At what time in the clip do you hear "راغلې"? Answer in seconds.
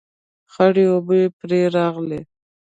1.75-2.21